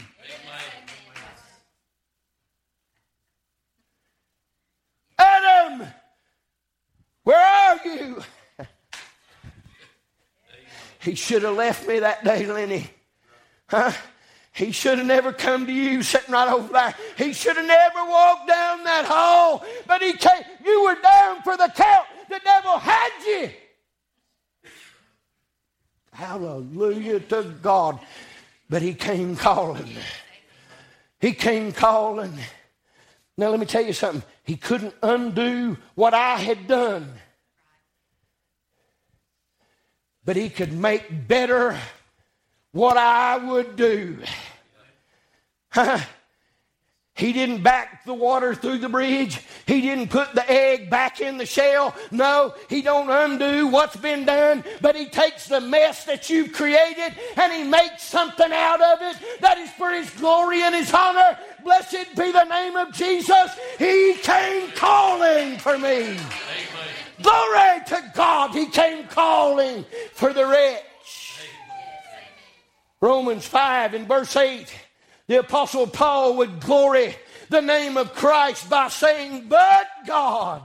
[5.18, 5.86] Adam,
[7.22, 8.22] where are you?
[11.00, 12.90] he should have left me that day, Lenny.
[13.68, 13.92] Huh?
[14.54, 16.94] He should have never come to you sitting right over there.
[17.18, 19.64] He should have never walked down that hall.
[19.84, 20.42] But he came.
[20.64, 22.06] You were down for the count.
[22.28, 23.50] The devil had you.
[26.12, 27.98] Hallelujah to God.
[28.70, 29.90] But he came calling.
[31.20, 32.32] He came calling.
[33.36, 34.22] Now, let me tell you something.
[34.44, 37.12] He couldn't undo what I had done,
[40.24, 41.76] but he could make better
[42.70, 44.18] what I would do.
[47.16, 49.40] He didn't back the water through the bridge.
[49.66, 51.94] He didn't put the egg back in the shell.
[52.10, 57.16] No, he don't undo what's been done, but he takes the mess that you've created
[57.36, 61.38] and he makes something out of it that is for his glory and his honor.
[61.62, 63.58] Blessed be the name of Jesus.
[63.78, 66.02] He came calling for me.
[66.02, 66.20] Amen.
[67.22, 68.50] Glory to God.
[68.50, 69.84] He came calling
[70.14, 70.82] for the wretch.
[73.00, 74.83] Romans 5 and verse 8
[75.26, 77.14] the Apostle Paul would glory
[77.48, 80.62] the name of Christ by saying, But God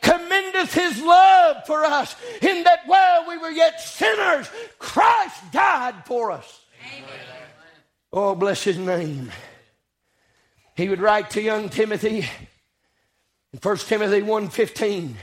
[0.00, 4.48] commendeth his love for us, in that while we were yet sinners,
[4.78, 6.60] Christ died for us.
[6.96, 7.08] Amen.
[8.12, 9.30] Oh, bless his name.
[10.74, 12.28] He would write to young Timothy
[13.52, 15.14] in 1 Timothy 1.15.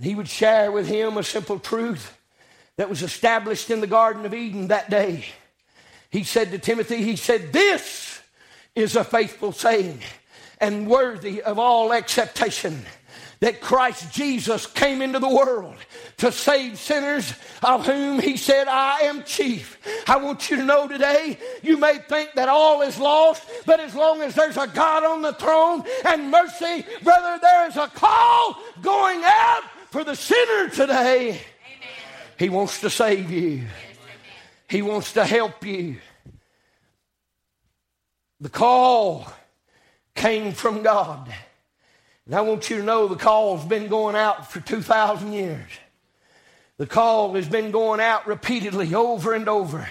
[0.00, 2.18] He would share with him a simple truth
[2.76, 5.24] that was established in the Garden of Eden that day
[6.16, 8.22] he said to Timothy, he said, This
[8.74, 10.00] is a faithful saying
[10.58, 12.86] and worthy of all acceptation
[13.40, 15.74] that Christ Jesus came into the world
[16.16, 19.78] to save sinners, of whom he said, I am chief.
[20.08, 23.94] I want you to know today, you may think that all is lost, but as
[23.94, 28.56] long as there's a God on the throne and mercy, brother, there is a call
[28.80, 31.28] going out for the sinner today.
[31.28, 31.40] Amen.
[32.38, 33.66] He wants to save you.
[34.68, 35.98] He wants to help you.
[38.40, 39.26] The call
[40.14, 41.32] came from God.
[42.26, 45.70] And I want you to know the call's been going out for 2,000 years.
[46.76, 49.88] The call has been going out repeatedly over and over.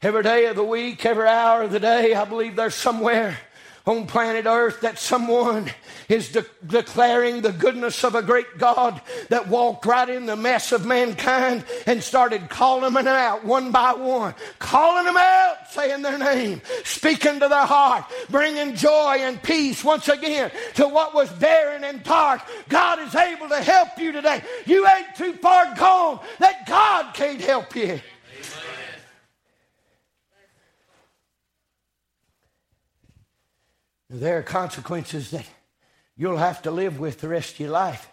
[0.00, 3.36] Every day of the week, every hour of the day, I believe there's somewhere
[3.88, 5.70] on planet Earth that someone
[6.10, 10.72] is de- declaring the goodness of a great God that walked right in the mess
[10.72, 16.18] of mankind and started calling them out one by one, calling them out, saying their
[16.18, 21.82] name, speaking to their heart, bringing joy and peace once again to what was barren
[21.82, 22.42] and dark.
[22.68, 24.42] God is able to help you today.
[24.66, 28.00] You ain't too far gone that God can't help you.
[34.10, 35.46] There are consequences that
[36.16, 38.10] you'll have to live with the rest of your life.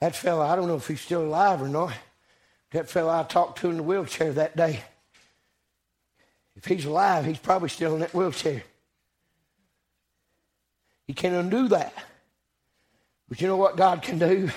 [0.00, 1.92] That fellow, I don't know if he's still alive or not.
[2.70, 4.82] That fellow I talked to in the wheelchair that day.
[6.56, 8.62] If he's alive, he's probably still in that wheelchair.
[11.06, 11.94] He can't undo that.
[13.28, 14.50] But you know what God can do?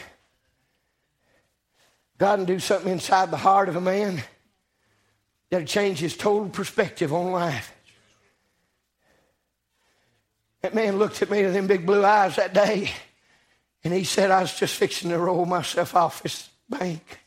[2.18, 4.22] God can do something inside the heart of a man
[5.52, 7.76] That'll change his total perspective on life.
[10.62, 12.90] That man looked at me with them big blue eyes that day,
[13.84, 17.20] and he said, I was just fixing to roll myself off this bank.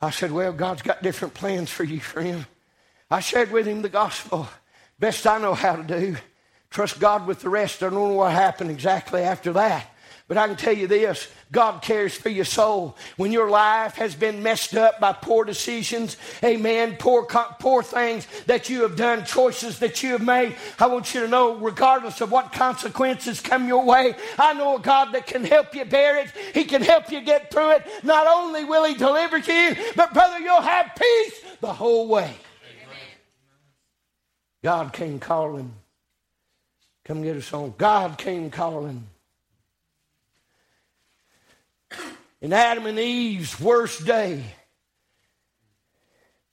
[0.00, 2.46] I said, Well, God's got different plans for you, friend.
[3.10, 4.48] I shared with him the gospel,
[4.98, 6.16] best I know how to do.
[6.70, 7.82] Trust God with the rest.
[7.82, 9.90] I don't know what happened exactly after that.
[10.28, 12.96] But I can tell you this God cares for your soul.
[13.16, 18.68] When your life has been messed up by poor decisions, amen, poor, poor things that
[18.68, 22.32] you have done, choices that you have made, I want you to know, regardless of
[22.32, 26.32] what consequences come your way, I know a God that can help you bear it.
[26.54, 27.86] He can help you get through it.
[28.02, 32.34] Not only will He deliver you, but brother, you'll have peace the whole way.
[34.64, 35.72] God came calling.
[37.04, 37.74] Come get us home.
[37.78, 39.06] God came calling.
[42.40, 44.44] In Adam and Eve's worst day,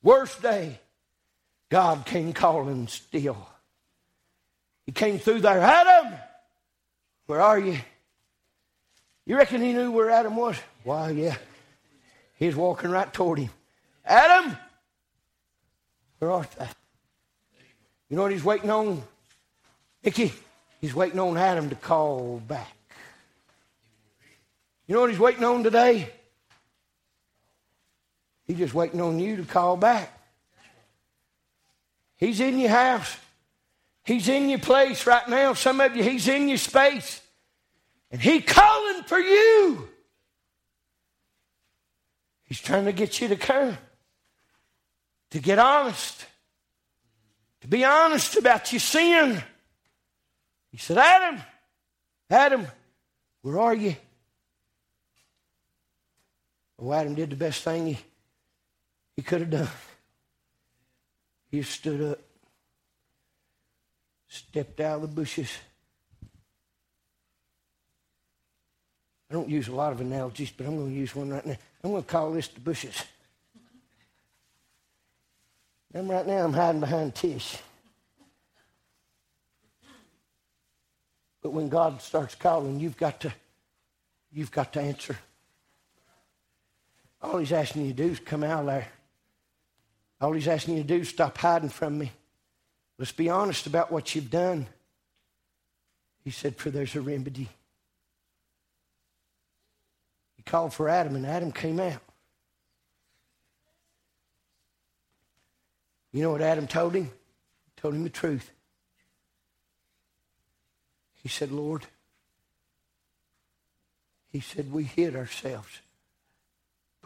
[0.02, 0.80] worst day,
[1.70, 3.50] God came calling still.
[4.86, 5.62] He came through there.
[5.62, 6.14] Adam,
[7.26, 7.78] where are you?
[9.26, 10.58] You reckon he knew where Adam was?
[10.84, 11.38] Why, yeah.
[12.36, 13.50] He's walking right toward him.
[14.06, 14.58] Adam,
[16.20, 16.68] where art thou?
[18.10, 19.02] You know what he's waiting on?
[20.04, 20.34] Mickey,
[20.82, 22.76] he's waiting on Adam to call back.
[24.88, 26.10] You know what he's waiting on today?
[28.46, 30.12] He's just waiting on you to call back.
[32.18, 33.18] He's in your house.
[34.04, 35.54] He's in your place right now.
[35.54, 37.22] Some of you, he's in your space.
[38.12, 39.88] And he's calling for you.
[42.44, 43.78] He's trying to get you to come,
[45.32, 46.26] to get honest,
[47.62, 49.42] to be honest about your sin.
[50.70, 51.42] He said, Adam,
[52.30, 52.68] Adam,
[53.42, 53.96] where are you?
[56.78, 58.00] Well, Adam did the best thing he,
[59.16, 59.68] he could have done.
[61.52, 62.20] He stood up,
[64.28, 65.52] stepped out of the bushes.
[69.30, 71.58] I don't use a lot of analogies, but I'm going to use one right now.
[71.84, 73.04] I'm going to call this the bushes.
[75.94, 77.58] And right now I'm hiding behind Tish.
[81.42, 83.34] But when God starts calling, you've got to,
[84.32, 85.18] you've got to answer.
[87.24, 88.88] All he's asking you to do is come out there.
[90.20, 92.12] All he's asking you to do is stop hiding from me.
[93.00, 94.68] Let's be honest about what you've done.
[96.24, 97.50] He said, For there's a remedy.
[100.36, 102.02] He called for Adam, and Adam came out.
[106.12, 107.06] You know what Adam told him?
[107.06, 108.52] He told him the truth.
[111.24, 111.86] He said, Lord,
[114.30, 115.80] he said, we hid ourselves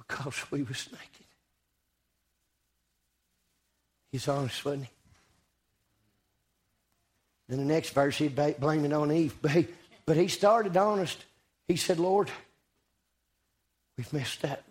[0.08, 1.28] because we was naked.
[4.12, 4.90] He's honest, wasn't he?
[7.50, 9.36] Then the next verse, he'd blame it on Eve.
[9.42, 9.68] But he,
[10.06, 11.24] but he started honest.
[11.68, 12.30] He said, Lord,
[13.98, 14.64] we've messed up.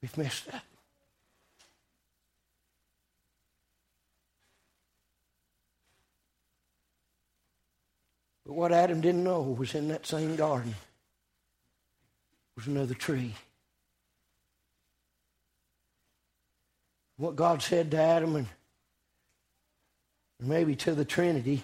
[0.00, 0.62] We've messed up.
[8.46, 10.74] But what Adam didn't know was in that same garden
[12.56, 13.34] was another tree.
[17.16, 18.46] What God said to Adam and
[20.40, 21.62] maybe to the Trinity,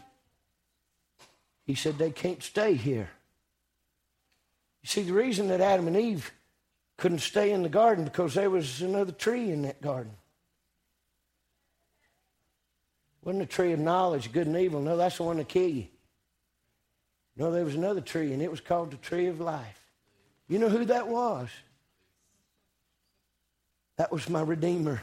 [1.67, 3.11] He said they can't stay here.
[4.83, 6.33] You see, the reason that Adam and Eve
[6.97, 10.13] couldn't stay in the garden because there was another tree in that garden.
[13.23, 14.81] Wasn't a tree of knowledge, good and evil.
[14.81, 15.87] No, that's the one to kill you.
[17.37, 19.81] No, there was another tree, and it was called the tree of life.
[20.49, 21.49] You know who that was?
[23.97, 25.03] That was my Redeemer.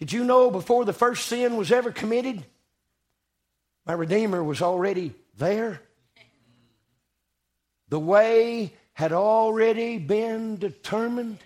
[0.00, 2.42] Did you know before the first sin was ever committed,
[3.86, 5.82] my Redeemer was already there?
[7.90, 11.38] The way had already been determined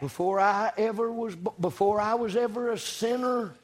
[0.00, 3.54] before I ever was before I was ever a sinner.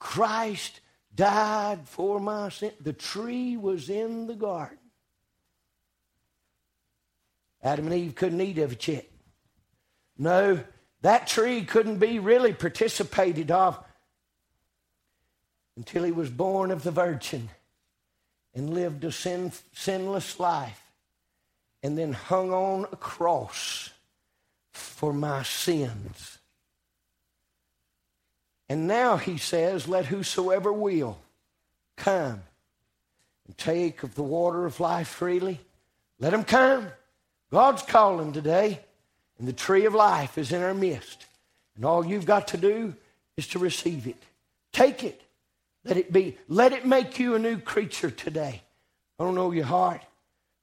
[0.00, 0.80] Christ
[1.14, 2.72] died for my sin.
[2.80, 4.78] The tree was in the garden.
[7.62, 9.06] Adam and Eve couldn't eat of it yet.
[10.18, 10.60] No,
[11.04, 13.78] that tree couldn't be really participated of
[15.76, 17.50] until he was born of the Virgin
[18.54, 20.82] and lived a sin, sinless life
[21.82, 23.90] and then hung on a cross
[24.72, 26.38] for my sins.
[28.70, 31.18] And now he says, Let whosoever will
[31.98, 32.42] come
[33.46, 35.60] and take of the water of life freely.
[36.18, 36.86] Let him come.
[37.50, 38.80] God's calling today,
[39.38, 41.26] and the tree of life is in our midst.
[41.76, 42.94] And all you've got to do
[43.36, 44.22] is to receive it.
[44.72, 45.20] Take it.
[45.84, 46.38] Let it be.
[46.48, 48.62] Let it make you a new creature today.
[49.18, 50.02] I don't know your heart,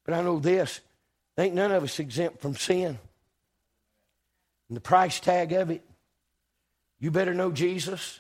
[0.05, 0.79] but I know this.
[1.37, 2.97] Ain't none of us exempt from sin.
[4.67, 5.83] And the price tag of it
[7.01, 8.19] you better know Jesus.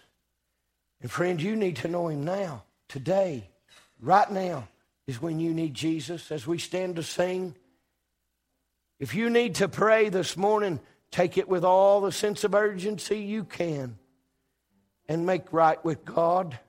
[1.01, 3.47] And friend, you need to know him now, today,
[4.01, 4.67] right now
[5.07, 6.31] is when you need Jesus.
[6.31, 7.55] As we stand to sing,
[9.01, 10.79] if you need to pray this morning,
[11.09, 13.97] take it with all the sense of urgency you can
[15.09, 16.59] and make right with God.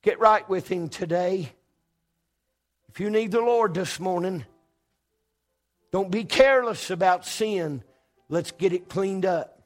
[0.00, 1.52] Get right with Him today.
[2.88, 4.46] If you need the Lord this morning,
[5.92, 7.84] don't be careless about sin.
[8.30, 9.62] Let's get it cleaned up.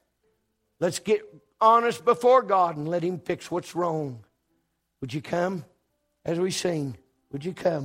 [0.81, 1.21] Let's get
[1.61, 4.25] honest before God and let Him fix what's wrong.
[4.99, 5.63] Would you come
[6.25, 6.97] as we sing?
[7.31, 7.79] Would you come?